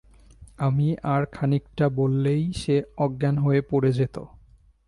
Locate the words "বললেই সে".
1.89-2.75